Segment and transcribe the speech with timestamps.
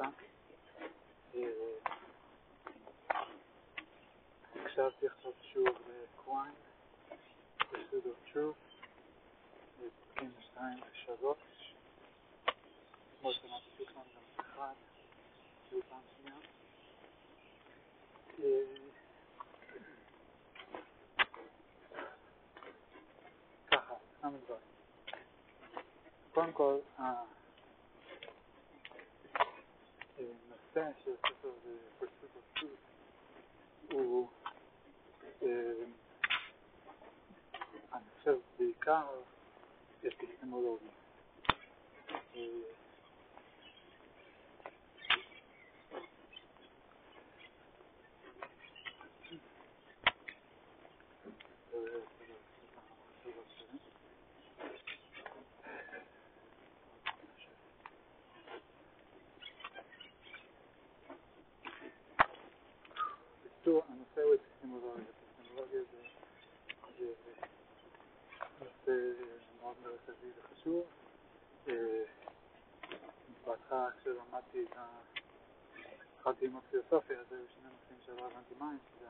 [0.00, 0.16] באמצע.
[4.54, 6.54] הקשבתי עכשיו שוב לקוויין,
[7.58, 8.56] פרסוד אוף טרוף,
[10.14, 11.24] פרקים 2 ו-3,
[13.20, 14.74] כמו שמעתי תכנון גם אחד,
[15.68, 16.36] שהוא פעם שנייה.
[23.70, 24.62] ככה, כמה דברים.
[26.34, 26.78] קודם כל,
[30.76, 31.50] הנושא של ספר
[31.98, 32.44] פרסות אוף
[33.92, 34.28] הוא,
[37.92, 39.06] אני חושב, בעיקר
[40.06, 40.84] אפיסטמולוגי.
[63.44, 65.04] בקיצור, הנושא הוא אפיסטמולוגיה.
[65.04, 65.98] אפיסטמולוגיה זה
[68.60, 68.92] נושא
[69.60, 70.86] מאוד מרכזי וחשוב.
[73.46, 74.86] בהתחלה כשלמדתי את ה...
[76.30, 79.06] התחלתי ללמוד פילוסופיה, היו שני נושאים שלא הבנתי מים, שזה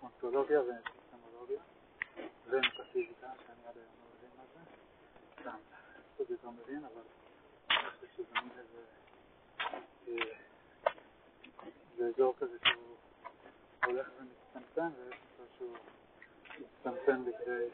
[0.00, 1.62] האונתולוגיה ואפיסטמולוגיה,
[2.46, 4.60] ומטאפיזיקה, שאני עד היום לא מבין מה זה.
[5.44, 5.58] גם,
[6.14, 7.02] קצת יותר מבין, אבל
[7.70, 8.84] אני חושב שזה מין איזה...
[11.96, 12.96] זה אזור כזה שהוא
[13.84, 15.76] הולך ומצטמצם, ויש מצב שהוא
[16.58, 17.68] מצטמצם לכדי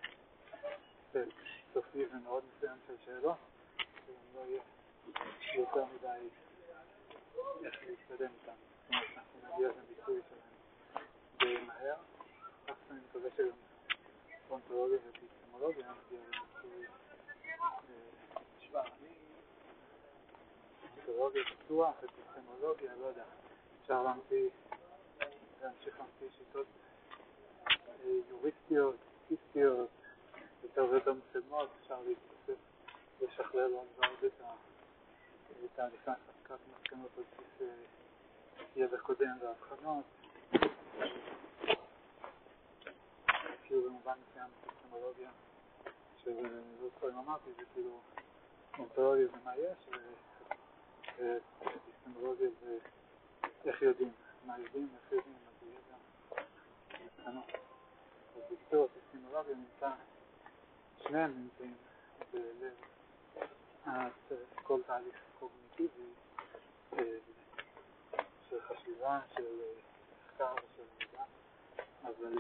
[1.10, 1.32] סט
[1.72, 3.36] סופי ומאוד מסוים של שאלות,
[3.76, 4.62] שגם לא יהיה
[5.54, 6.28] יותר מדי
[7.64, 8.53] איך להתקדם איתם.
[8.91, 11.05] אנחנו נגיע לביטוי שלהם
[11.39, 11.97] די מהר.
[12.67, 13.48] כך אני מקווה שגם
[14.50, 16.86] אונתולוגיה ואפיסטמולוגיה נגיע לביטוי
[20.83, 23.25] אונתולוגיה בטוח, אפיסטמולוגיה, לא יודע.
[23.83, 24.48] אפשר להמציא
[25.62, 26.67] להמשיך להמציא שיטות
[28.30, 28.96] יוריסטיות,
[29.29, 29.89] פיסטיות,
[30.62, 32.62] יותר ויותר מתקדמות, אפשר להתבסס,
[33.20, 34.33] לשכלל עוד ועוד את
[35.77, 37.08] תהליכי הסקת מסקנות
[38.78, 40.05] ידע קודם והבחנות.
[43.64, 45.30] כאילו במובן מסוים אפיסטמולוגיה,
[46.16, 46.48] שלא
[46.80, 48.00] זוכר אם אמרתי, זה כאילו
[48.78, 49.88] אונתולוגיה זה מה יש,
[51.18, 52.78] ואפיסטמולוגיה זה
[53.64, 54.12] איך יודעים.
[54.46, 55.96] מה יודעים, איך יודעים, מה זה ידע.
[58.36, 59.90] אז בקיצור, אפיסטמולוגיה נמצא,
[60.98, 61.77] שניהם נמצאים
[62.33, 62.74] בלב
[64.62, 66.12] כל תהליך קוגניטיבי
[68.51, 69.45] של חשיבה, של
[70.27, 71.23] מחקר ושל מידע,
[72.03, 72.39] אבל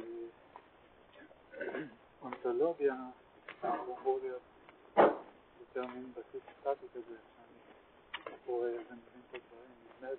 [2.22, 2.94] אונתולוגיה
[3.64, 4.42] אמור להיות
[5.60, 10.18] יותר מין בסיס סטטי כזה, שאני קורא ומבין את הדברים, נדמה לי.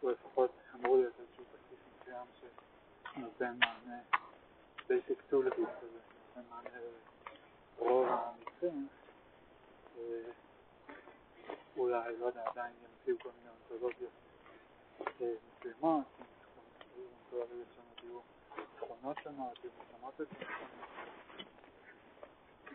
[0.00, 2.26] הוא לפחות אמור להיות איזשהו בסיס מסוים
[3.14, 4.00] שנותן מענה
[4.88, 6.78] basic tool כזה, שנותן מענה
[7.78, 8.88] לרוב המקרים,
[11.76, 14.12] אולי, לא יודע, עדיין ימציאו כל מיני אונתולוגיות
[15.20, 16.04] מסוימות,
[16.96, 18.20] אונתולוגיות שונות יהיו
[18.76, 20.44] תכונות שונות, יהיו מותאמות את זה,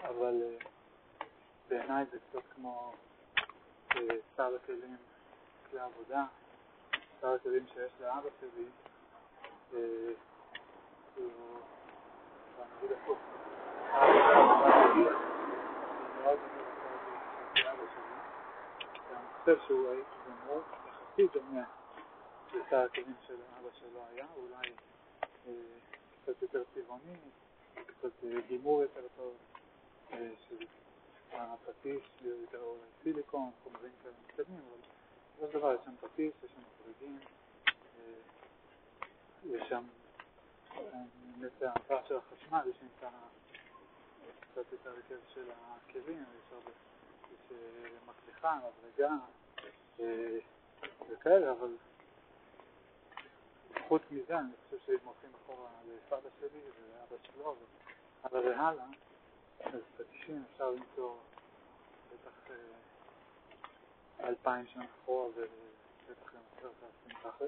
[0.08, 0.58] אבל
[1.70, 2.94] בעיניי זה קצת כמו
[4.36, 4.98] סל הכלים
[5.70, 6.26] כלי עבודה,
[7.22, 8.66] סל הכלים שיש לאבא שלי,
[11.16, 11.60] כאילו,
[12.58, 13.18] אני אגיד הפוך,
[16.24, 16.51] אני
[19.44, 19.96] חושב שהוא
[20.46, 21.63] מאוד יחסית דומה
[22.53, 24.74] לסל הכלים של אבא שלו היה, אולי
[26.24, 27.16] קצת יותר צבעוני,
[27.74, 28.09] קצת
[28.47, 29.34] דימור יותר טוב,
[30.47, 30.66] של
[31.31, 32.63] הפטיש, יותר
[33.03, 34.81] סיליקון, חומרים כאלה מתקדמים, אבל
[35.35, 37.19] בסופו של דבר יש שם פטיש, יש שם חריגים,
[39.46, 39.84] יש שם
[40.81, 43.08] באמת ההעברה של החשמל, יש שם
[44.40, 46.72] קצת את הרכב של הכלים, יש הרבה,
[47.52, 49.12] יש מקלחה, מברגה
[51.09, 51.76] וכאלה, אבל
[53.88, 57.56] חוץ מזה, אני חושב שאם הולכים אחורה לסבא שלי ולאבא שלו
[58.24, 58.86] והלאה והלאה,
[59.59, 61.16] אז פטישים אפשר למצוא
[62.14, 62.53] בטח
[64.24, 67.46] אלפיים שנה אחורה ובטח גם עשרת אלפים ככה,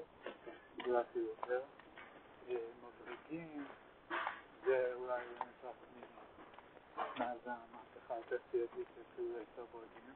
[0.86, 1.60] אולי אפילו יותר.
[2.48, 3.64] מברגים,
[4.64, 5.76] זה אולי נצטרך
[6.96, 10.14] מאז המהפכה התעשייתית אפילו יותר ברגים.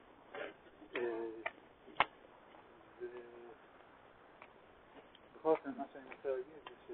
[5.35, 6.91] בכל אופן, מה שאני רוצה להגיד זה ש...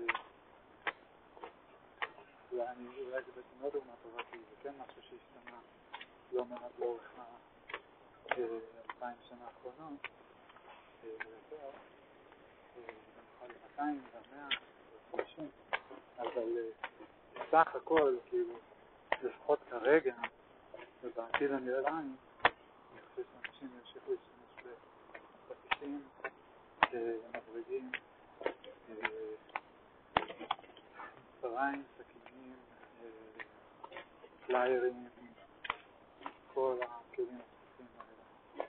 [2.52, 5.60] אולי זה בעצם לא דוגמה טובה, כי זה כן משהו שהשתנה
[6.32, 7.12] לא מעט לאורך
[8.30, 10.08] באלפיים שנה האחרונות,
[11.04, 11.70] ויותר,
[12.76, 13.48] במיוחד
[13.78, 14.48] 200 ומאה
[15.14, 15.50] וחמישים,
[16.18, 16.58] אבל
[17.34, 18.54] בסך הכל, כאילו,
[19.24, 20.14] לפחות כרגע,
[21.04, 22.16] ובעתיד הנראה לעין,
[22.46, 24.78] אני חושב שאנשים ימשיכו להשתמש
[25.50, 26.04] בפטישים,
[27.30, 27.92] מברגים,
[31.42, 32.56] צריים, סכינים,
[34.46, 35.08] פליירים,
[36.54, 38.66] כל הכלים הפתוחים האלה.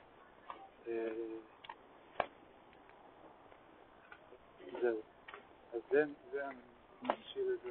[4.81, 5.01] זהו.
[5.73, 6.57] אז זה, זה אני
[7.01, 7.61] ממשיל את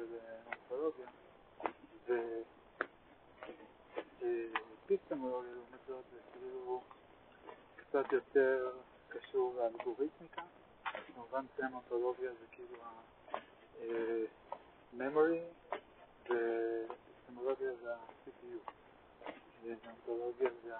[2.07, 2.43] זה
[4.87, 4.91] לאנתולוגיה.
[4.91, 6.81] ואפיסטמולוגיה לעומת זאת זה כאילו
[7.75, 8.71] קצת יותר
[9.09, 10.41] קשור לאלגוריתמיקה.
[10.83, 15.39] כמובן סמנטולוגיה זה כאילו ה-memory
[16.29, 18.71] ואפיסטמולוגיה זה ה-CPU.
[19.63, 20.75] ואנתולוגיה זה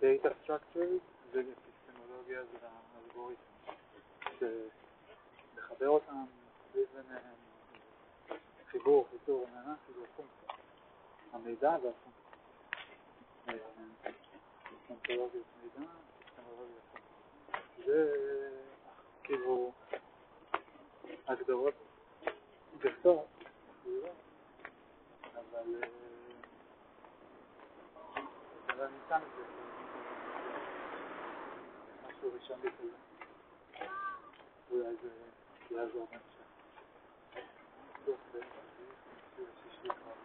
[0.00, 2.58] ה-data structures ואפיסטמולוגיה זה
[2.94, 3.42] האלגוריתם.
[5.56, 6.24] לחבר אותם,
[6.70, 7.34] סביב ביניהם,
[8.70, 10.49] חיבור, חיתור, עניינה, כאילו הפונקציה.
[11.32, 12.10] המידע והפונקציה.
[14.90, 15.90] אנתולוגיות מידע.
[17.86, 18.12] זה
[19.22, 19.72] כאילו
[21.26, 21.74] הגדרות
[22.78, 23.26] גסות,
[25.34, 25.80] אבל
[28.68, 29.42] אבל ניתן את זה
[32.08, 32.96] משהו ראשוני כזה.
[34.70, 35.08] אולי זה
[35.70, 36.40] יעזור בהמשך.
[38.02, 40.20] בטוח בשישי השישי כבר.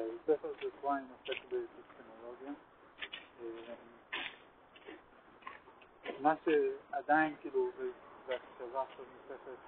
[0.00, 2.52] אז ספר של קוויין עוסק באפיסטמולוגיה.
[6.20, 7.70] מה שעדיין, כאילו,
[8.26, 9.58] בהקשבה עכשיו נוספת,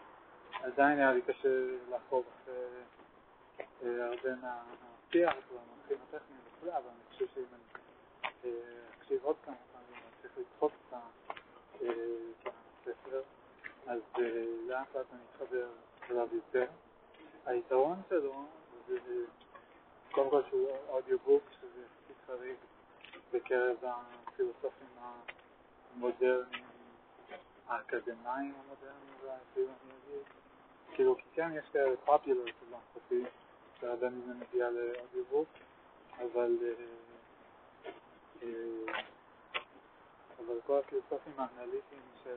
[0.53, 1.49] עדיין היה לי קשה
[1.91, 8.53] לעקוב אחרי הרבה מהשיח והמונחים הטכניים וכולי, אבל אני חושב שאם אני
[8.99, 10.95] אקשיב עוד כמה פעמים, אני צריך לדחוף את
[12.47, 13.23] הספר,
[13.87, 14.01] אז
[14.67, 15.69] לאט לאט אני אתחבר
[16.11, 16.67] אליו יותר.
[17.47, 18.45] היתרון שלו
[18.89, 18.99] זה
[20.15, 22.57] קודם כל שהוא אודיובוק, שזה יחסית חריג
[23.33, 24.89] בקרב הפילוסופים
[25.95, 26.65] המודרניים,
[27.67, 29.15] האקדמיים המודרניים,
[29.53, 30.23] אגיד,
[30.95, 33.31] כאילו, כי כן יש כאלה פופולר פילוסופי,
[33.81, 35.49] שהרבה מזה מגיע לאודיובוק,
[36.19, 36.57] אבל
[40.39, 42.37] אבל כל הפילוסופים האנליטיים של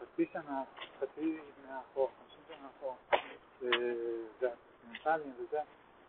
[0.00, 0.62] חצי שנה,
[1.00, 1.38] חצי
[1.92, 2.94] אחורה, חמישים שנה אחורה,
[4.40, 5.60] והמנטליים וזה,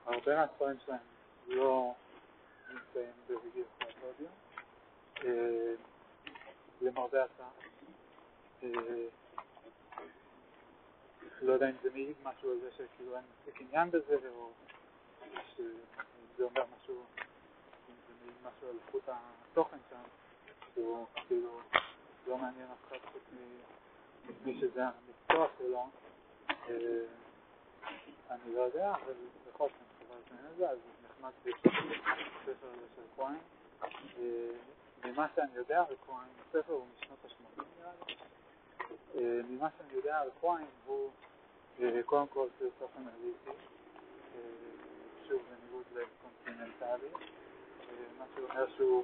[0.05, 0.99] הרבה מהספרים שלהם
[1.47, 1.93] לא
[2.69, 4.27] נמצאים בוויגרסת אודיו,
[6.81, 7.49] למרבה הצעה.
[11.41, 14.51] לא יודע אם זה מעיד משהו על זה שכאילו אין מספיק עניין בזה, או
[15.55, 17.03] שזה אומר משהו,
[17.89, 20.01] אם זה מעיד משהו על איכות התוכן שם,
[20.73, 21.59] שהוא כאילו
[22.27, 23.23] לא מעניין אף אחד חוץ
[24.45, 25.87] ממי שזה המקצוע שלו.
[28.29, 29.13] אני לא יודע, אבל
[29.47, 33.37] בכל זאת אני חבר לפני זה, אז נחמד בספר הזה של כהן.
[35.05, 39.43] ממה שאני יודע על כהן, הספר הוא משנות ה-80 נראה לי.
[39.49, 41.09] ממה שאני יודע על כהן הוא
[42.05, 43.51] קודם כל פילוסוף אנליטי,
[45.27, 47.09] שוב בניגוד לקונטיננטלי,
[48.19, 49.03] מה שאומר שהוא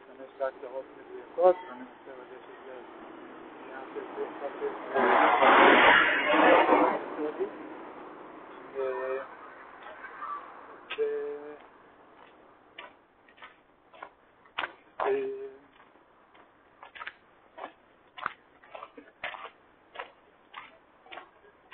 [0.00, 4.70] משתמש בהגדרות מדויקות ומנסה לגשת לבנייה של פילוסופיה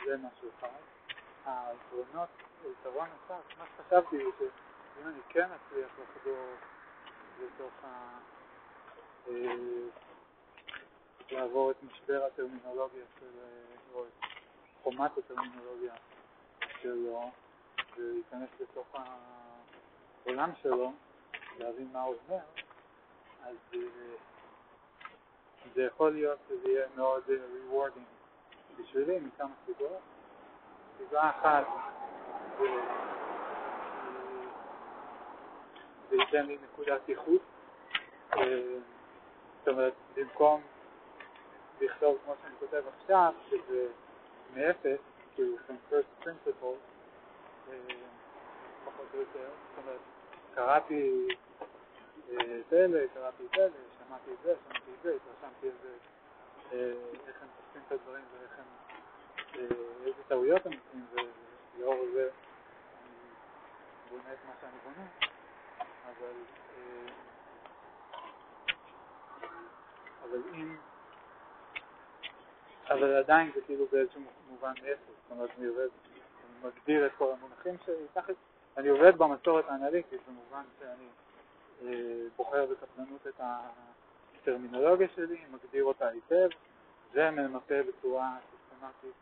[0.04, 0.68] זה משהו אחד.
[1.44, 2.28] העקרונות,
[2.70, 6.54] יתרון נוסף, מה שחשבתי הוא שאם אני כן אצליח לחדור
[7.40, 8.18] לתוך ה...
[11.30, 13.30] לעבור את משבר הטרמינולוגיה של,
[13.94, 14.24] או את
[14.82, 15.94] חומת הטרמינולוגיה
[16.80, 17.30] שלו
[17.96, 18.86] ולהיכנס לתוך
[20.24, 20.92] העולם שלו,
[21.58, 22.42] להבין מה אומר,
[23.42, 23.56] אז
[25.74, 30.00] זה יכול להיות שזה יהיה מאוד rewarding בשבילי מכמה סיבות.
[30.98, 31.66] סיבה אחת
[32.58, 32.66] זה,
[36.10, 37.42] זה ייתן לי נקודת איכות,
[39.58, 40.62] זאת אומרת, במקום
[41.80, 43.86] לכתוב כמו שאני כותב עכשיו, שזה
[44.54, 45.00] מאפס,
[45.34, 46.82] כאילו from first principles,
[48.84, 49.50] פחות או יותר.
[49.68, 50.00] זאת אומרת,
[50.54, 51.28] קראתי
[52.30, 55.94] את אלה, קראתי את אלה, שמעתי את זה, שמעתי את זה, התרשמתי על זה,
[57.26, 58.64] איך הם תופסים את הדברים ואיך הם,
[60.04, 62.30] איזה טעויות הם עושים, ולאור זה
[63.02, 63.30] אני
[64.10, 65.06] בונה את מה שאני בונה,
[66.06, 66.32] אבל
[70.22, 70.76] אבל אם
[72.90, 77.32] אבל עדיין זה כאילו באיזשהו מובן אפס, זאת אומרת אני עובד, אני מגדיר את כל
[77.32, 78.06] המונחים שלי,
[78.76, 81.31] אני עובד במסורת האנליטית במובן שאני אה,
[82.36, 83.40] בוחר בקפדנות את
[84.40, 86.48] הטרמינולוגיה שלי, מגדיר אותה היטב,
[87.12, 89.14] וממפה בצורה סיסטמטית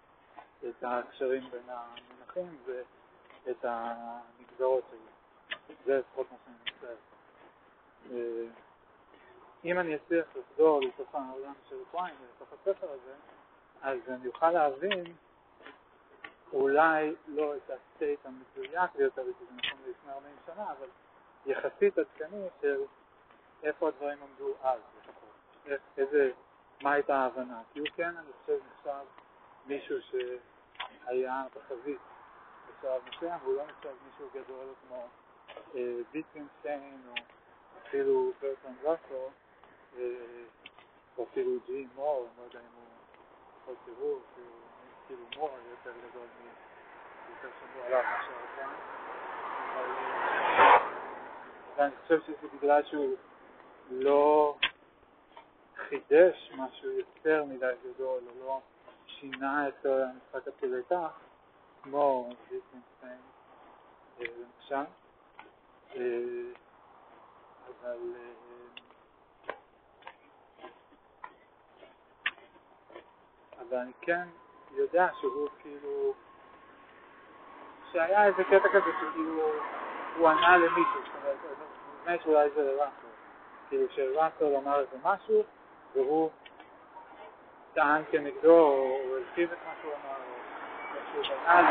[0.68, 5.76] את הקשרים בין המונחים ואת הנגזרות שלי.
[5.84, 6.96] זה לפחות מה שאני מצטער.
[8.12, 8.46] אה,
[9.64, 13.14] אם אני אצליח לחזור לתוך העולם של פריים, לתוך הספר הזה,
[13.82, 15.04] אז אני אוכל להבין
[16.52, 20.86] אולי לא את הסטייט המדויק ביותר, כי זה נכון לפני 40 שנה, אבל
[21.46, 22.82] יחסית עדכני של
[23.62, 24.80] איפה הדברים עמדו אז
[25.98, 26.30] איזה,
[26.82, 27.62] מה הייתה ההבנה.
[27.72, 29.04] כי הוא כן, אני חושב, נחשב
[29.66, 32.00] מישהו שהיה בחזית
[32.68, 35.06] בשלב מסוים, והוא לא נחשב מישהו גדול כמו
[35.74, 37.14] אה, ויטקינשטיין או
[37.86, 39.30] אפילו ברטון ראסו,
[39.98, 40.02] אה,
[41.18, 42.84] או אפילו ג'י מור, אני לא יודע אם הוא
[43.62, 44.18] יכול תראו,
[45.06, 46.26] כאילו מור יותר גדול
[47.28, 48.74] מיותר שמור עליו מאשר כאן.
[51.80, 53.16] ואני חושב שזה בגלל שהוא
[53.90, 54.54] לא
[55.76, 58.60] חידש משהו יותר מדי גדול, או לא
[59.06, 61.10] שינה את המשחק כדי כך,
[61.82, 63.20] כמו ויטנשטיין
[64.18, 64.90] למשל.
[67.68, 68.14] אבל
[73.58, 74.28] אבל אני כן
[74.70, 76.14] יודע שהוא כאילו,
[77.92, 79.50] שהיה איזה קטע כזה שכאילו
[80.20, 81.36] הוא ענה למישהו, זאת אומרת,
[82.00, 83.06] נדמה שאולי זה לראסל,
[83.68, 85.44] כאילו שראסל אמר איזה משהו
[85.94, 86.30] והוא
[87.74, 90.22] טען כנגדו או הרחיב את מה שהוא אמר או
[91.20, 91.62] משהו בנה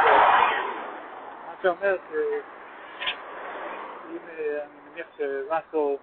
[1.48, 4.46] מה שאומר שאם אני
[4.92, 5.96] מניח שראסל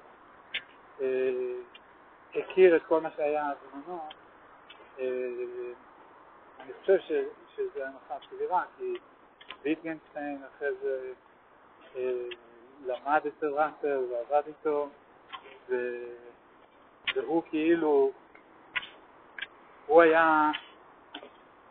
[1.01, 1.31] אה,
[2.35, 4.01] הכיר את כל מה שהיה בזמנו,
[4.99, 5.05] אה,
[6.61, 6.99] אני חושב
[7.57, 8.95] שזה הנחה סבירה, כי
[9.63, 11.26] ויטגנשטיין אחרי זה אה,
[12.87, 14.89] למד אצל ראסל ועבד איתו,
[17.15, 18.11] והוא כאילו,
[19.87, 20.51] הוא היה,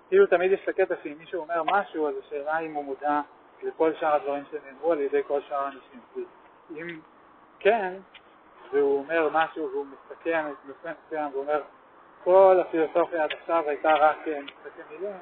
[0.07, 3.21] כאילו תמיד יש את הקטע שאם מישהו אומר משהו, אז השאלה אם הוא מודע
[3.63, 6.01] לכל שאר הדברים שנאמרו על ידי כל שאר האנשים.
[6.71, 6.99] אם
[7.59, 7.93] כן,
[8.71, 11.61] והוא אומר משהו והוא מסתכם את נושא מסוים ואומר
[12.23, 15.15] כל הפילוסופיה עד עכשיו הייתה רק משחקי מילים,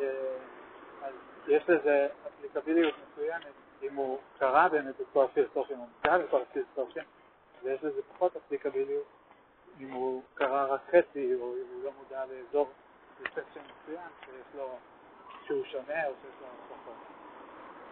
[0.00, 0.06] אה,
[1.02, 1.14] אז
[1.48, 7.04] יש לזה אפליקביליות מסוימת אם הוא קרא באמת את כל הפילוסופים, או מודע לכל הפילוסופים,
[7.62, 9.06] ויש לזה פחות אפליקביליות
[9.80, 12.70] אם הוא קרא רק חצי, או אם הוא לא מודע לאזור
[13.20, 14.78] סקשן מסוים שיש לו,
[15.46, 16.94] שהוא שונה או שיש לו פחות.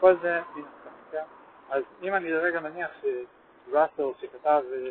[0.01, 1.25] כל זה מן הסתם, כן?
[1.71, 4.91] אז אם אני לרגע מניח שראסל שכתב אה,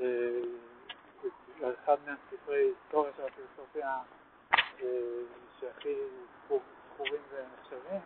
[0.00, 3.98] אה, אחד מהספרי היסטוריה של הפילוסופיה
[5.60, 5.94] שהכי
[6.44, 8.00] זכורים ונחשבים,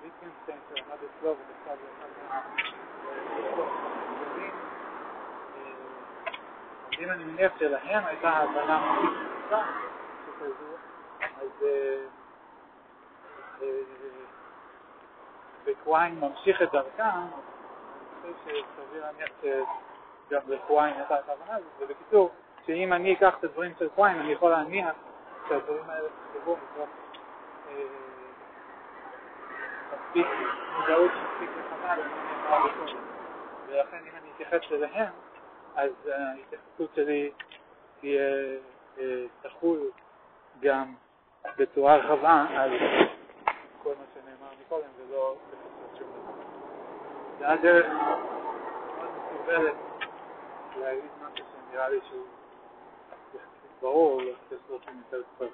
[0.00, 2.08] וויטקינשטיין שלמד אצלו וכתב לאחד
[6.98, 9.62] אם אני מניח שלהם הייתה הבנה מספיק פשוטה
[10.26, 10.74] שכזו,
[11.20, 11.64] אז
[15.64, 22.30] וקוויין ממשיך את דרכם, אני חושב שסביר להניח שגם לקוויין הייתה את ההבנה הזאת, ובקיצור,
[22.66, 24.94] שאם אני אקח את הדברים של קוויין, אני יכול להניח
[25.48, 26.88] שהדברים האלה נכתבו מתוך
[30.08, 30.26] מספיק
[30.78, 32.08] מודעות מספיק בקודם.
[33.66, 35.12] ולכן אם אני אתייחס אליהם,
[35.76, 37.30] אז ההתייחסות שלי
[38.00, 38.56] תהיה,
[39.42, 39.90] תחול
[40.60, 40.94] גם
[41.56, 42.70] בצורה רחבה על
[43.82, 46.32] כל מה שנאמר מקודם, ולא לפסות שום דבר.
[47.38, 49.74] זה היה דרך מאוד מסובלת
[50.76, 52.26] להגיד משהו שנראה לי שהוא
[53.80, 55.46] ברור, לא צריך דרכים יותר קצת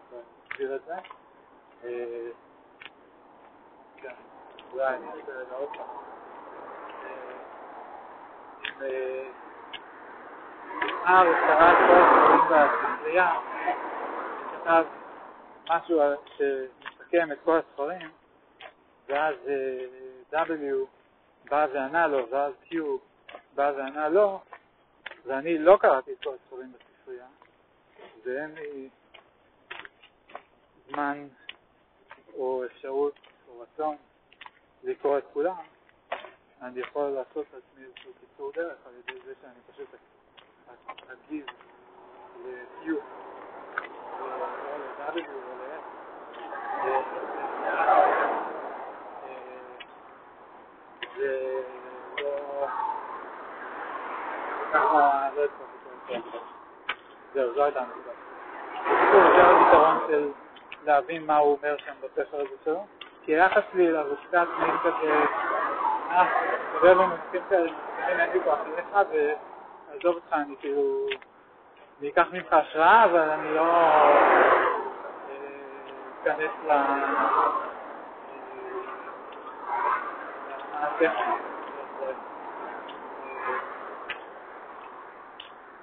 [0.51, 0.95] להסביר את זה.
[3.97, 4.15] כן,
[4.75, 5.87] אולי אני אעשה רגע עוד פעם.
[10.83, 13.41] נשאר קרא כל בספרייה,
[14.53, 14.85] כתב
[15.69, 16.01] משהו
[16.37, 18.11] שמסכם את כל הספרים,
[19.09, 19.35] ואז
[20.33, 20.87] W
[21.51, 22.75] בא וענה לו, ואז Q
[23.55, 24.41] בא וענה לו,
[25.27, 27.27] ואני לא קראתי את כל הספרים בספרייה,
[28.25, 28.89] ואין לי
[30.89, 31.29] זמן
[32.35, 33.97] או אפשרות או רצון
[34.85, 35.57] לקרוא את כולם,
[36.63, 39.89] אני יכול לעשות לעצמי איזשהו קיצור דרך על ידי זה שאני פשוט
[41.13, 41.47] אגיב
[42.45, 42.89] ל-Q
[44.21, 45.85] או ל-W או ל-S.
[51.17, 51.63] זה
[52.23, 52.67] לא...
[54.73, 55.75] ככה לא הצלחתי
[57.35, 58.11] זהו, זו הייתה הנקודה.
[59.37, 60.31] זה הפתרון של
[60.85, 62.87] להבין מה הוא אומר שם בספר הזה שלו.
[63.25, 65.13] כי היחס לי אליו הוא קצת מעין כזה,
[66.11, 66.25] אה,
[66.75, 71.07] מדבר במונחים כאלה, אין לי כוח אליך ועזוב אותך, אני כאילו,
[72.01, 73.65] אני אקח ממך השראה, אבל אני לא
[76.23, 76.71] אכנס ל...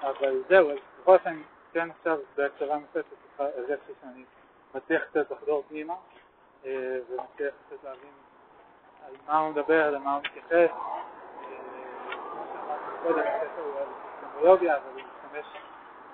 [0.02, 1.42] אבל זהו, אז בכל אופן,
[1.74, 4.24] כן עכשיו בהקשבה נוספת, הרגשתי שאני
[4.76, 5.94] מצליח קצת לחדור פנימה
[6.64, 8.14] ומצליח קצת להבין
[9.08, 10.72] על מה הוא מדבר, למה הוא מתייחס.
[12.32, 15.46] כמו שאמרתי קודם, הספר הוא על אפיסטמולוגיה, אבל הוא משתמש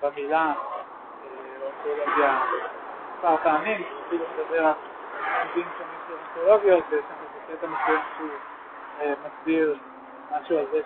[0.02, 0.52] במילה
[1.62, 2.40] אונתולוגיה
[3.16, 4.72] מספר פעמים, הוא אפילו מדבר על
[5.48, 8.28] סוגים שונים של אונתולוגיות, ויש שם איזה קטע מסוים שהוא
[9.26, 9.76] מסביר
[10.30, 10.80] משהו על זה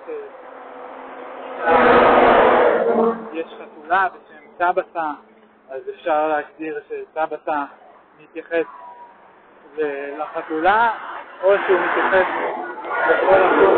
[3.32, 5.10] שיש חתולה בשם טבסה,
[5.70, 7.64] אז אפשר להגדיר שטבסה
[8.18, 8.66] מתייחס
[10.18, 10.92] לחתולה,
[11.42, 12.26] או שהוא מתייחס
[13.08, 13.72] לכל הכל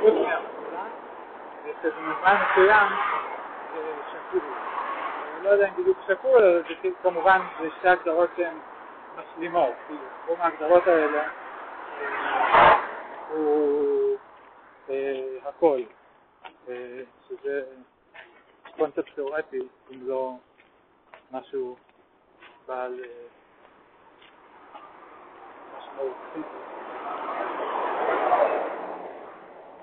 [0.00, 0.84] חוץ מהחתולה,
[1.64, 2.88] ושבמובן מסוים
[3.74, 4.40] זה שקול.
[5.36, 8.54] אני לא יודע אם בדיוק שקול, אבל זה כמובן זה שתי הגדרות שהן
[9.16, 11.22] משלימות, כאילו, תחום ההגדרות האלה
[13.28, 14.16] הוא
[15.44, 15.78] הכל,
[17.28, 17.62] שזה
[18.76, 20.32] קונספט תיאורטי, אם לא
[21.32, 21.76] משהו
[22.66, 23.00] בעל.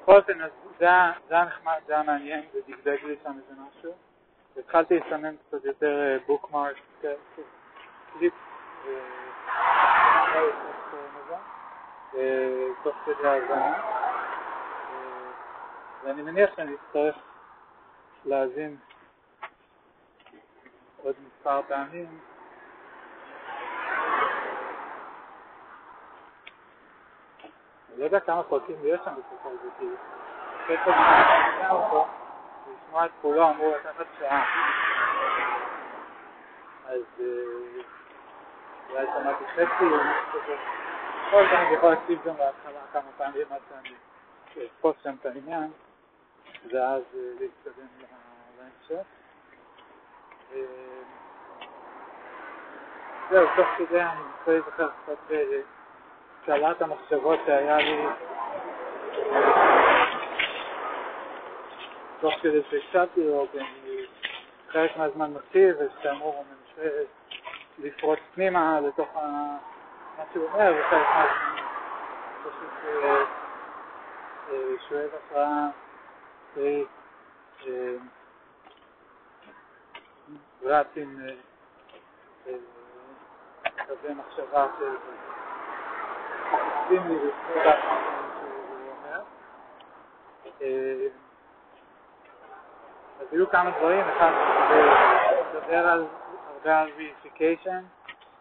[0.01, 0.86] בכל אופן, אז זה
[1.30, 3.91] היה נחמד, זה היה מעניין, זה דגדג לי שם איזה משהו.
[4.58, 6.78] התחלתי לסמן קצת יותר בוקמארק,
[8.13, 8.34] קליפ,
[12.84, 13.82] תוך כדי ההאזנה.
[16.04, 17.15] ואני מניח שאני אצטרך
[18.25, 18.78] להאזין
[21.04, 22.19] עוד מספר פעמים.
[27.95, 29.88] אני לא יודע כמה פרקים יש שם בסופו של
[30.63, 32.08] אחרי כל שאני שומע אותו,
[32.67, 34.45] לשמוע את כולו אמור לקחת שעה.
[36.88, 37.01] אז
[38.89, 40.55] אולי שמעתי חצי או משהו כזה.
[41.31, 43.95] כל פעם אני יכול להקשיב גם בהתחלה כמה פעמים עד שאני
[44.65, 45.71] אתפוס שם את העניין,
[46.71, 47.03] ואז
[47.39, 47.88] להתקדם
[48.60, 49.05] להמשך.
[53.29, 55.31] זהו, תוך כדי אני רוצה להיזכר קצת
[56.45, 58.05] בקלת המחשבות שהיה לי.
[62.19, 64.05] תוך כדי שהקשבתי לו, כי אני
[64.69, 66.89] חלק מהזמן מקשיב, ושאמור הוא מנסה
[67.77, 69.15] לפרוץ פנימה לתוך
[70.17, 71.55] מה שהוא אומר, וחלק מהזמן.
[72.43, 72.69] פשוט
[74.89, 75.67] שואב השראה
[80.63, 81.19] רץ עם
[83.88, 84.95] כזה מחשבה של
[86.51, 87.79] עושים לי לפני דעת.
[93.19, 94.31] אז היו כמה דברים, אחד
[95.53, 96.05] מדבר על
[96.47, 97.84] הרבה על reification,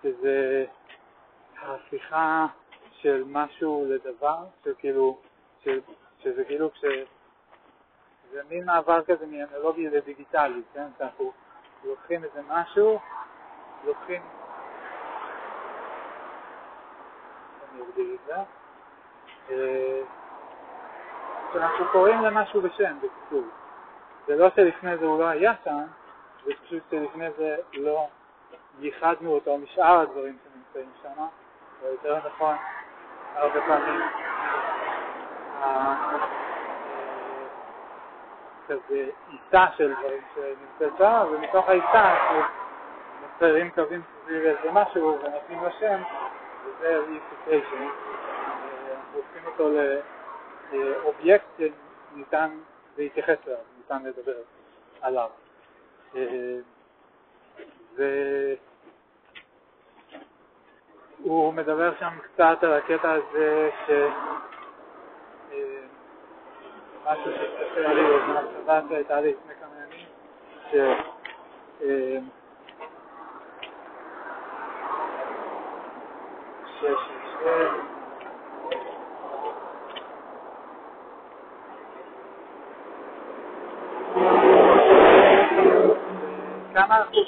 [0.03, 0.64] שזה
[1.59, 2.47] ההפיכה
[2.93, 5.19] של משהו לדבר, שכאילו,
[6.19, 6.85] שזה כאילו כש...
[8.33, 10.87] זה מין מעבר כזה מאנלוגי לדיגיטלי, כן?
[11.01, 11.33] אנחנו
[11.85, 12.99] לוקחים איזה משהו,
[13.85, 14.23] לוקחים...
[17.75, 18.35] אני אגדיר את זה.
[21.53, 23.45] שאנחנו קוראים למשהו בשם, בקיצור.
[24.27, 25.83] זה לא שלפני זה הוא לא היה שם,
[26.45, 28.09] זה פשוט שלפני זה לא
[28.79, 31.23] ייחדנו אותו משאר הדברים שנמצאים שם,
[31.83, 32.57] או יותר נכון,
[33.35, 34.01] הרבה פעמים
[38.69, 42.15] כזה עיסה של דברים שנמצאת שם, ומתוך העיסה
[43.23, 46.03] נוצרים קווים סביב איזה משהו ונותנים לו שם,
[46.64, 47.83] וזה reification.
[49.14, 49.70] הופכים אותו
[50.72, 52.50] לאובייקט שניתן
[52.98, 54.37] להתייחס אליו, ניתן לדבר
[55.00, 55.31] עליו.
[61.22, 63.90] והוא מדבר שם קצת על הקטע הזה ש...
[67.07, 70.07] משהו שהתקשר לי במחשבה שהייתה לי לפני כמה ימים.
[76.85, 77.29] sessions.
[77.44, 77.94] Man.
[86.75, 87.18] כמה אנחנו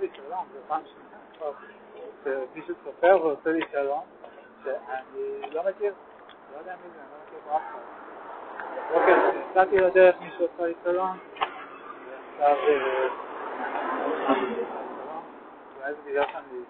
[0.00, 4.00] לי שלום, זו פעם שנייה, מישהו סופר ועושה לי שלום,
[4.64, 5.92] שאני לא מכיר,
[6.52, 7.78] לא יודע מי זה, אני לא מכיר אף אחד.
[8.90, 11.18] בבוקר יצאתי לדרך, מישהו עשה לי שלום,
[12.38, 12.68] ועכשיו...
[12.68, 13.29] אה,
[15.90, 16.64] אולי זה בגלל שאני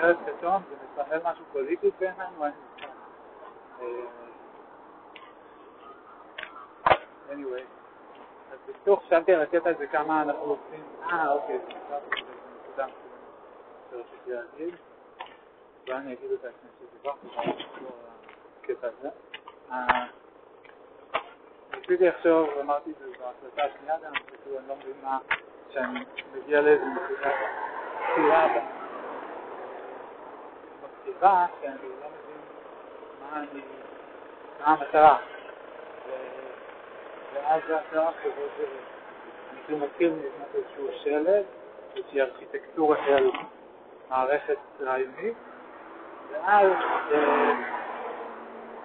[0.00, 2.44] סרט כתום, זה מסמל משהו פוליטי בינינו,
[7.28, 7.64] אין לי anyway,
[8.52, 11.66] אז בקיצור חשבתי על הקטע הזה כמה אנחנו עושים, אה אוקיי, זה
[12.62, 12.86] נקודה
[13.90, 14.74] שרציתי להגיד,
[15.86, 17.26] אולי אני אגיד אותה לפני שדיברתי,
[18.62, 19.08] הקטע הזה.
[21.76, 25.18] ניסיתי לחשוב, אמרתי את זה בהחלטה השנייה גם, שכאילו אני לא מבין מה,
[25.70, 26.04] שאני
[26.34, 27.30] מגיע לאיזה נקודה
[28.12, 28.46] סתירה
[30.82, 32.40] בכתיבה, שאני לא מבין
[33.20, 33.60] מה אני,
[34.60, 35.18] מה המטרה.
[37.34, 38.68] ואז ההצעה כזאת,
[39.52, 41.44] אני כאילו מתחיל לבנות איזשהו שלד,
[41.96, 43.30] איזושהי ארכיטקטורה של
[44.10, 45.36] מערכת רעיונית,
[46.32, 46.72] ואז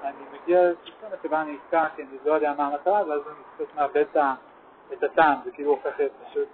[0.03, 3.75] אני מגיע לסיטואציה שבה אני אתקע, כי אני לא יודע מה המטרה, ואז אני קצת
[3.75, 4.05] מאבד
[4.93, 6.47] את הטעם, זה כאילו הופך להיות פשוט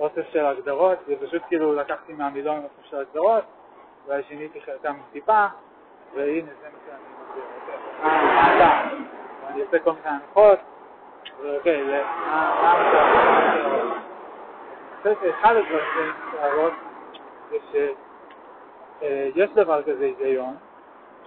[0.00, 3.44] אוסף של הגדרות, זה פשוט כאילו לקחתי מהמילון אוסף של הגדרות,
[4.06, 5.46] ואולי שיניתי חלקם טיפה,
[6.14, 7.44] והנה זה מה שאני מגדיר,
[8.02, 9.04] מה הטעם?
[9.46, 10.58] ואני עושה כל מיני הנחות,
[11.42, 13.30] ואוקיי, מה המטרה?
[15.04, 16.72] אני חושב שאחד הדברים להראות
[17.50, 20.56] זה שיש דבר כזה היגיון,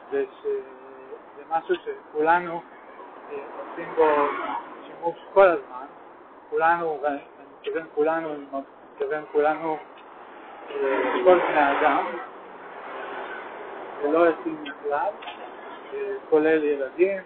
[0.09, 2.61] ושזה משהו שכולנו
[3.59, 4.07] עושים בו
[4.85, 5.85] שימוש כל הזמן,
[6.49, 6.99] כולנו,
[7.63, 8.29] מתכוון כולנו,
[8.93, 9.77] מתכוון כולנו,
[11.23, 12.05] כל בני אדם,
[14.03, 15.11] ולא יוצאים מכלל,
[16.29, 17.21] כולל ילדים,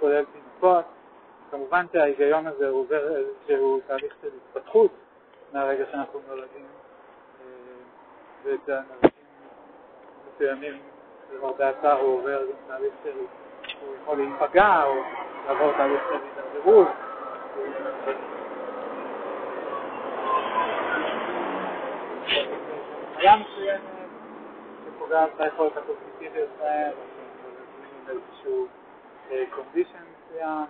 [0.00, 0.84] כולל תינוקות.
[1.50, 4.90] כמובן שההיגיון הזה הוא עובר איזשהו תהליך של התפתחות
[5.52, 6.66] מהרגע שאנחנו נולדים,
[8.44, 9.24] ואצל אנשים
[10.34, 10.78] מסוימים,
[11.32, 13.12] למרבה הצער, הוא עובר גם תהליך של,
[13.80, 14.94] הוא יכול להיפגע או
[15.46, 16.88] לעבור תהליך של הידרדרות.
[23.20, 23.80] חיה מסוימת
[24.86, 26.92] שפוגעת ביכולת הקוגניטיביות שלהם,
[28.08, 28.66] איזשהו
[29.50, 30.64] קונדישן מסוים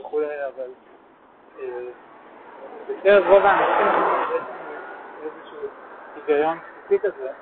[0.00, 0.70] וכולי, אבל
[2.88, 3.86] בקרב רוב האנשים
[5.20, 5.68] יש איזשהו
[6.14, 7.32] היגיון בסיסי כזה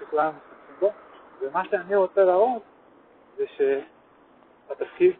[0.00, 0.92] שכולנו משתמשים בו,
[1.40, 2.62] ומה שאני רוצה להראות
[3.36, 5.12] זה שהתפקיד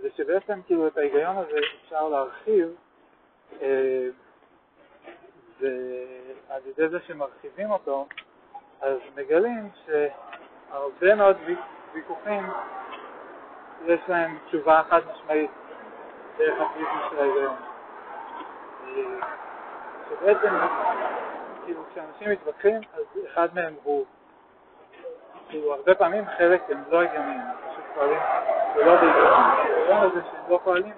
[0.00, 2.76] זה שבעצם כאילו את ההיגיון הזה אפשר להרחיב
[6.52, 8.06] ועל ידי זה שמרחיבים אותו,
[8.80, 11.36] אז מגלים שהרבה מאוד
[11.92, 12.42] ויכוחים
[13.86, 15.50] יש להם תשובה חד משמעית
[16.38, 17.56] דרך הפריזמה של ההיגיון.
[20.08, 20.54] שבעצם,
[21.64, 24.04] כאילו כשאנשים מתווכחים, אז אחד מהם הוא,
[25.48, 28.20] כאילו הרבה פעמים חלק הם לא הגיוניים, פשוט פועלים
[28.76, 29.32] ולא בהיגיון.
[29.32, 30.94] ההיגיון הזה שהם לא פועלים,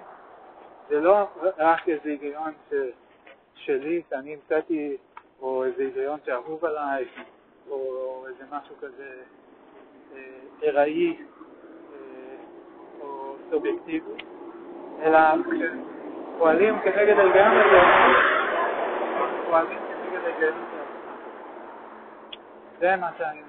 [0.89, 2.73] זה לא רק איזה היגיון ש...
[3.55, 4.97] שלי שאני המצאתי,
[5.41, 7.05] או איזה היגיון שאהוב עליי,
[7.69, 9.23] או איזה משהו כזה
[10.63, 11.17] ארעי
[13.01, 14.23] או סובייקטיבי,
[15.01, 17.79] אלא כשפועלים כנגד ההיגיון הזה,
[19.49, 20.83] פועלים כנגד ההיגיון הזה.
[22.79, 23.41] זה מה שאני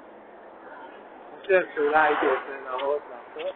[1.41, 3.55] חושב שאולי הייתי רוצה להראות לעשות.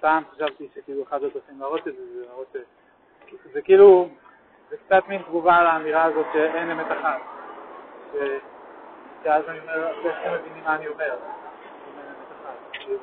[0.00, 2.56] פעם חשבתי שכאילו אחד הדרכים להראות את זה, זה להראות,
[3.52, 4.08] זה כאילו,
[4.70, 7.20] זה קצת מין תגובה לאמירה הזאת שאין אמת אחת.
[9.24, 11.18] שאז אני אומר, איך אתם מבינים מה אני אומר?
[12.72, 12.98] כאילו,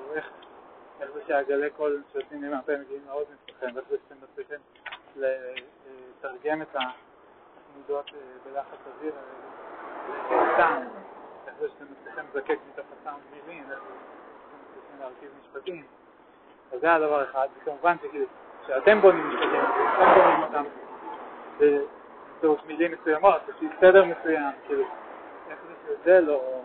[0.99, 4.59] איך זה שהגלי קול שיוצאים לי מהפה מגיעים לאוזן שלכם, איך זה שאתם מצליחים
[5.15, 8.11] לתרגם את התנודות
[8.45, 9.13] בלחץ אוויר
[10.31, 10.83] לטעם,
[11.47, 15.85] איך זה שאתם מצליחים לזקק מתוך הסאונד מילים, איך זה שאתם מצליחים להרכיב משפטים.
[16.73, 17.95] אז זה הדבר אחד, וכמובן
[18.67, 20.63] שאתם בונים משפטים, אתם בונים אותם
[21.59, 24.83] באמצעות מילים מסוימות, לפי סדר מסוים, כאילו,
[25.49, 26.61] איך זה שזה לא...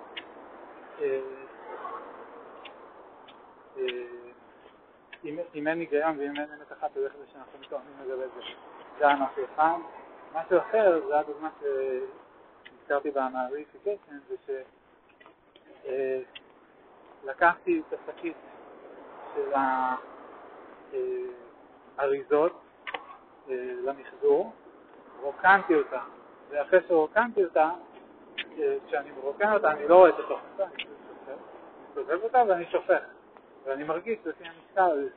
[5.55, 8.41] אם אין היגיון ואם אין אמת אחת, אז איך זה שאנחנו מתואמים לגבי זה?
[8.99, 9.77] זה משהו אחד.
[10.35, 14.37] משהו אחר, זה הדוגמה שהזכרתי במעריפיקיישן, זה
[17.23, 18.37] שלקחתי את השקית
[19.35, 19.53] של
[21.99, 22.53] האריזות
[23.85, 24.53] למחזור,
[25.21, 26.01] רוקנתי אותה,
[26.51, 27.71] ואחרי שרוקנתי אותה,
[28.87, 30.85] כשאני מרוקן אותה אני לא רואה את התוכן, אני
[31.91, 33.03] מסובב אותה ואני שופך,
[33.65, 35.09] ואני מרגיש לפי המשקל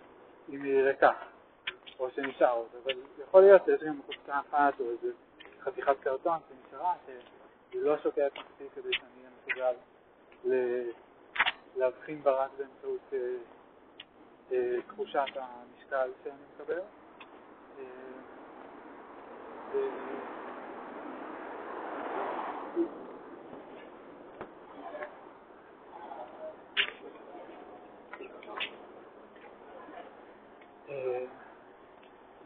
[0.50, 1.12] אם היא ריקה,
[2.00, 5.08] או שנשאר עוד, אבל יכול להיות שיש גם חוצה אחת או איזה
[5.62, 9.74] חתיכת קרטון שנשארה, שהיא לא שוקעת מספיק כדי שאני אהיה מסוגל
[11.76, 13.14] להבחין בה רק באמצעות
[14.88, 16.80] תחושת המשקל שאני מקבל.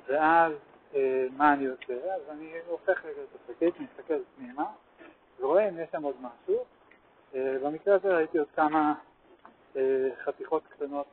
[0.07, 0.53] ואז
[1.37, 2.13] מה אני עושה?
[2.15, 4.65] אז אני הופך רגע את השקית, מסתכל פנימה,
[5.39, 6.65] ורואה אם יש שם עוד משהו.
[7.33, 8.93] במקרה הזה ראיתי עוד כמה
[10.23, 11.07] חתיכות קטנות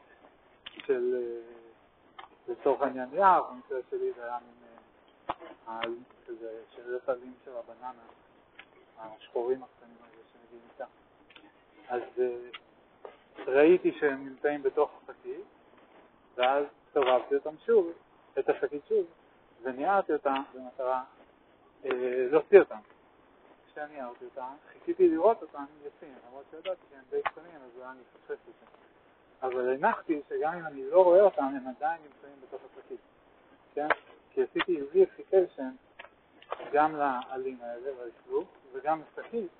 [0.89, 1.33] של,
[2.49, 4.59] לצורך העניין יער, במקרה שלי זה היה מין
[6.77, 7.93] שאריות עלים של הבננה,
[8.99, 10.85] השחורים הקטנים האלה שמגיעים איתה.
[11.89, 12.03] אז
[13.47, 15.45] ראיתי שהם נמצאים בתוך השקית,
[16.35, 17.93] ואז סובבתי אותם שוב,
[18.39, 19.07] את השקית שוב,
[19.63, 21.05] וניערתי אותה במטרה
[21.85, 21.91] אה,
[22.31, 22.79] להוציא אותם.
[23.71, 28.39] כשניערתי אותה, חיכיתי לראות אותם יוצאים, למרות שידעתי שהם די קטנים, אז אולי אני אפספס
[28.49, 28.69] את.
[29.43, 33.01] אבל הנחתי שגם אם אני לא רואה אותם, הם עדיין נמצאים בתוך השקית.
[33.75, 33.89] כן?
[34.31, 35.71] כי עשיתי ויריפיקיישן
[36.73, 39.51] גם לעלים האלה, והאכלוך, וגם לשקית,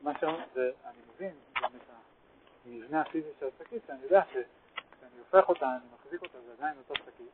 [0.00, 1.82] מה שאומר, ואני מבין גם את
[2.66, 6.94] המבנה הפיזי של השקית, שאני יודע שכשאני הופך אותה, אני מחזיק אותה, זה עדיין אותו
[6.94, 7.30] שקית,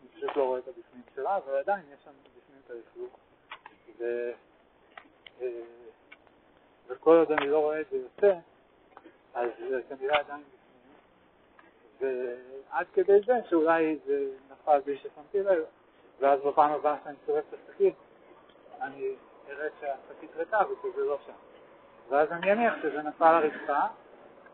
[0.00, 3.18] אני פשוט לא רואה את הבפנים שלה, אבל עדיין יש שם בפנים את האכלוך.
[3.98, 4.30] ו...
[5.40, 5.62] אה,
[6.86, 8.38] וכל עוד אני לא רואה את זה יוצא,
[9.34, 9.50] אז
[9.88, 10.42] כנראה עדיין
[12.00, 15.64] ועד כדי זה שאולי זה נפל בי ששמתי לב,
[16.20, 17.94] ואז בפעם הבאה שאני צורף את השקית,
[18.80, 19.14] אני
[19.50, 21.32] אראה שהשקית ריקה ושזה לא שם.
[22.08, 23.80] ואז אני אניח שזה נפל לרצפה,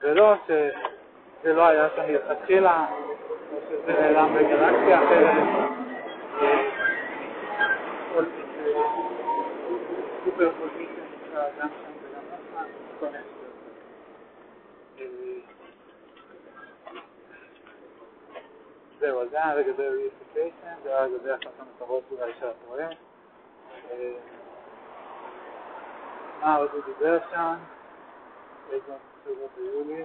[0.00, 2.86] ולא שזה לא היה שם מלכתחילה,
[3.52, 5.64] או שזה נעלם בגלקסיה אחרת,
[10.24, 11.04] סופר פוזיציה
[13.00, 13.34] כל מיני
[19.04, 22.96] זהו, אז זה היה לגבי ריאיפיקיישן, זה היה לגבי אחת המטרות אולי של הפרויקט.
[26.40, 27.54] מה עוד הוא דיבר שם?
[28.70, 30.04] איזה מסורות ביולי.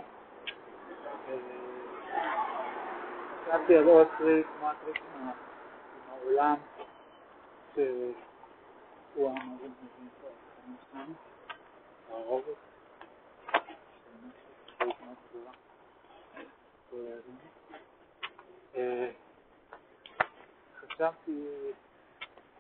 [3.46, 5.30] חשבתי על עוד טריק, מה טריק עם
[6.10, 6.56] העולם,
[7.76, 8.14] שהוא
[9.16, 9.34] פה,
[10.94, 11.16] חמש
[12.10, 12.58] הרובוט,
[13.50, 15.52] שבאמת מאוד גדולה.
[20.80, 21.46] חשבתי,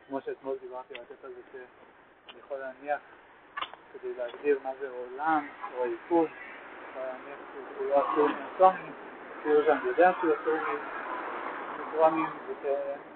[0.07, 2.99] כמו שאתמול דיברתי על הקטע הזה, שאני יכול להניח
[3.93, 6.25] כדי להגדיר מה זה עולם או היקום,
[6.89, 8.93] יכול להניח שהוא לא אסור מאטומים,
[9.43, 10.53] כאילו שאני יודע שהוא אסור
[11.79, 12.27] מפרומים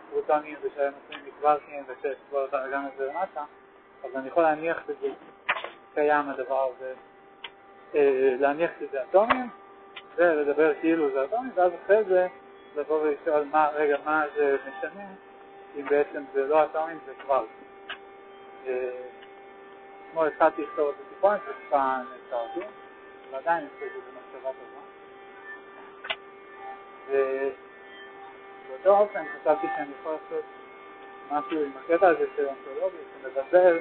[0.10, 1.84] ופרוטונים ושהם עושים מקוורקים
[2.32, 3.44] בלאגן הזה למטה,
[4.04, 5.08] אז אני יכול להניח שזה
[5.94, 6.94] קיים הדבר הזה,
[8.39, 9.50] להניח שזה אטומים
[10.16, 12.28] ולדבר כאילו זה אטומים, ואז אחרי זה
[12.76, 15.06] לבוא ולשאול מה, רגע, מה זה משנה,
[15.76, 17.46] אם בעצם זה לא אטומים, זה כבר.
[20.10, 22.60] אתמול התחלתי לכתוב את הטיפונת וטיפה נעצרתי,
[23.32, 24.84] ועדיין יש לזה במחשבה טובה.
[28.70, 30.46] ובאותו אופן חשבתי שאני יכול לעשות
[31.32, 33.78] משהו עם הקטע הזה של אונטולוגיה, שמדבר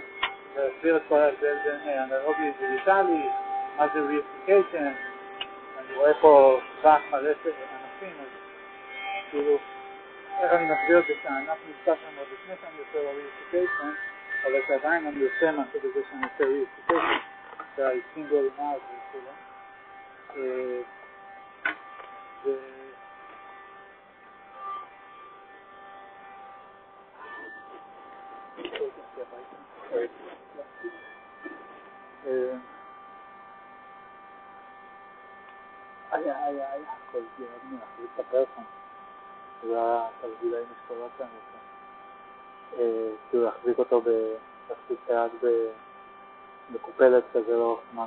[0.55, 3.29] ולהסביר את כל ההבדל בין אנלוגי דיגיטלי,
[3.77, 4.93] מה זה reification,
[5.79, 8.42] אני רואה פה טווח מלא של ענפים, אז
[9.33, 9.59] כאילו,
[10.40, 13.93] איך אני מסביר את זה שהענף נמצא שם עוד לפני שאני עושה לו reification,
[14.42, 17.18] אבל שעדיין אני עושה משהו בזה שאני עושה ריאפיקיישן,
[17.77, 19.18] שהאיסינגל נאז וכו'.
[36.11, 38.62] היה, היה, היה, הכל הגיע, אני מחליט לספר לכם.
[39.66, 41.59] זה היה תרגילי משקולות שאני עושה.
[43.31, 45.31] כאילו להחזיק אותו בתחתית היד
[46.70, 48.07] מקופלת כזה לאורך זמן.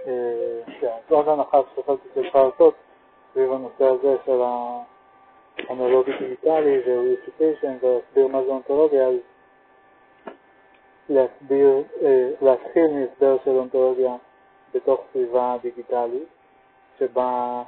[1.08, 2.74] זאת הנחה שחשבתי שצריכה לעשות
[3.32, 4.40] סביב הנושא הזה של
[5.68, 9.14] האנלוגי דיגיטלי ו-Reification ולהסביר מה זה אונתולוגיה, אז
[11.08, 11.82] להסביר,
[12.40, 14.16] להתחיל מהסבר של אונתולוגיה
[14.74, 16.28] בתוך סביבה דיגיטלית,
[16.98, 17.62] שבה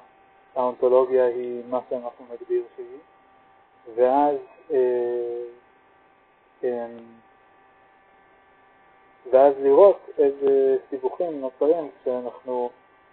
[0.56, 2.98] האונתולוגיה היא מה שאנחנו נגדיר שהיא,
[3.94, 4.36] ואז
[9.38, 12.70] ואז לראות איזה סיבוכים נוצרים כשאנחנו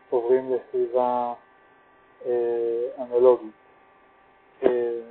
[0.09, 1.33] עוברים לסביבה
[2.25, 3.53] אה, אנלוגית.
[4.63, 5.01] אה,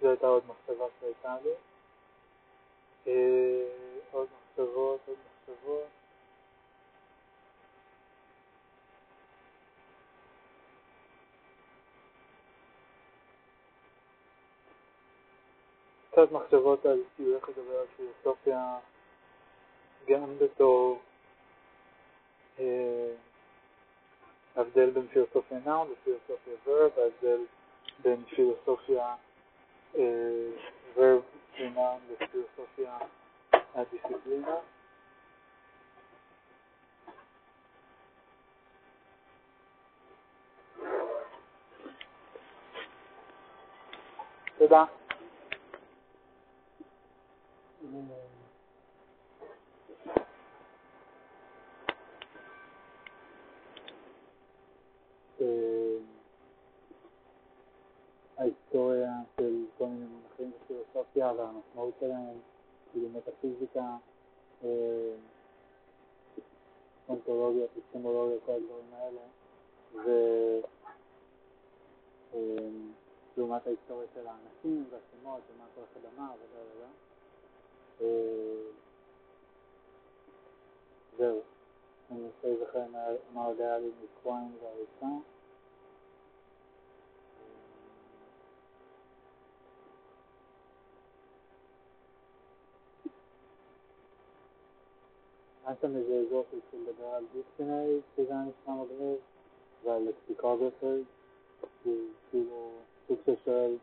[0.00, 1.50] זו הייתה עוד מחשבה שהייתה לי.
[3.06, 3.66] אה,
[4.12, 5.88] עוד מחשבות, עוד מחשבות.
[16.24, 18.78] קצת מחשבות על כאילו איך לדבר על פילוסופיה
[20.08, 20.98] גם בתור
[22.58, 23.12] אה,
[24.56, 27.40] הבדל בין פילוסופיה נאון לפילוסופיה ורב, ההבדל
[28.02, 29.14] בין פילוסופיה
[30.96, 31.22] ורב
[31.58, 32.98] ונאון לפילוסופיה
[33.74, 34.56] הדיסציפלינה.
[44.58, 44.84] תודה.
[58.38, 62.36] ההיסטוריה של כל מיני מונחים בפילוסופיה והמשמעות שלהם,
[62.92, 63.08] כאילו
[63.74, 63.96] מטאפיזיקה,
[67.08, 69.20] אונתולוגיה, פיסטמולוגיה, כל הדברים האלה,
[73.36, 76.84] ולעומת ההיסטוריה של האנשים והשמות ומה כל אחד אמר וכו'.
[81.18, 81.40] זהו,
[82.10, 82.84] אני רוצה להיזכר
[83.32, 85.06] מה עוד היה לי מכהן והריצה.
[95.66, 99.16] היה שם איזה אזור שהתחיל לדבר על דיסקינרי, שזה היה נשמע מגניב,
[99.84, 100.96] ועל לקסיקוגרפר,
[102.30, 102.70] כאילו
[103.08, 103.76] סוג של שואל,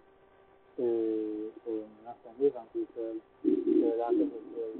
[2.05, 4.71] מה שאני הבנתי, שואל שאלה כזאת של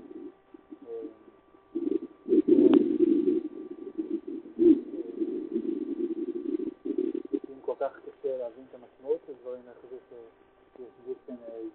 [7.49, 9.97] אם כל כך קשה להבין את המשמעות של דברים, איך זה
[10.78, 11.70] שיש דיסקינרי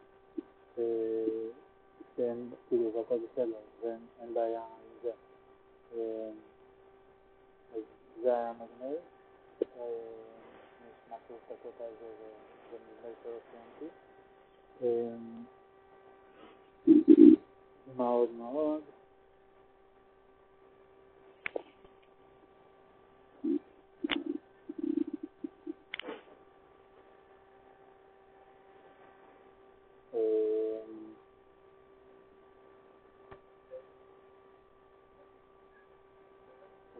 [2.16, 5.10] שהם כאילו והכל בסדר, ואין בעיה עם זה.
[7.74, 7.82] אז
[8.22, 8.98] זה היה מגניב.
[9.60, 12.06] נשמע שוב קצת על זה,
[12.70, 13.88] ונדמה לי שלא סיימתי.
[17.96, 18.80] מאוד מאוד.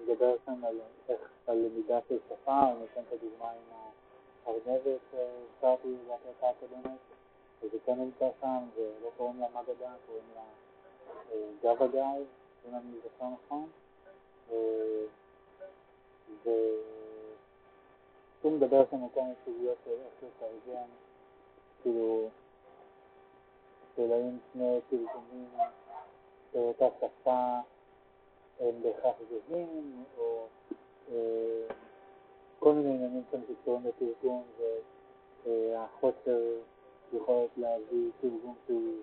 [0.09, 3.59] מדבר כאן על, איך, על למידה של שפה, אני נותן את הדוגמה עם
[4.67, 6.99] הארנבת שהזכרתי בהקלטה הקודמת,
[7.63, 10.43] וזה כן נמצא שם, ולא קוראים לה מגדה, קוראים לה
[11.63, 12.03] גבה גיא,
[12.69, 13.69] אם אני זוכר נכון.
[18.43, 20.89] והוא מדבר שם על כל מיני סוגיות של איך לתרגם,
[21.83, 22.29] כאילו,
[23.97, 24.11] של
[24.53, 25.49] שני תרגומים
[26.53, 27.59] באותה שפה
[28.61, 29.17] הם בהכרח
[29.49, 30.47] זהים, או
[31.13, 31.67] אה,
[32.59, 34.45] כל מיני עניינים שם שקשורים לתרגום
[35.47, 36.41] והחוסר
[37.13, 38.95] יכולת להביא תרגום שהוא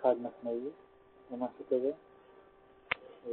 [0.00, 0.68] חד משמעי,
[1.30, 1.90] או משהו כזה.
[3.26, 3.32] אה,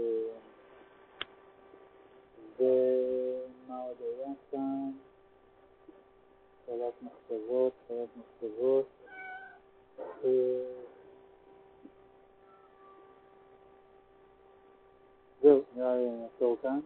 [2.60, 4.92] ומה עוד היה כאן?
[6.66, 8.86] שאלת מחשבות, שאלת מחשבות.
[15.42, 16.80] זהו, נראה לי נעצור כאן.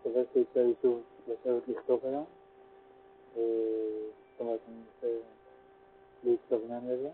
[0.00, 2.24] מקווה שיצא לי שוב לשבת לכתוב היום.
[3.34, 5.18] זאת אומרת, אני מנסה
[6.24, 7.10] להתכוונן לזה.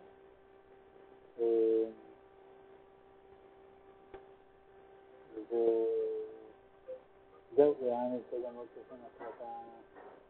[7.52, 9.50] וזהו, זה היה נמצא גם עוד פעם החלטה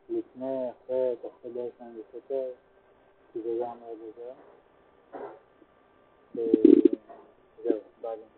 [0.08, 2.50] לפני, אחרי, תוך כדי שאני מסתכל,
[3.32, 4.32] כי זה גם מאוד עוזר.
[7.64, 8.35] זהו, ביי.